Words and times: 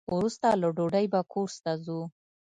وروسته 0.15 0.47
له 0.61 0.67
ډوډۍ 0.75 1.05
به 1.13 1.19
کورس 1.31 1.55
ته 1.63 1.71
ځو. 1.83 1.99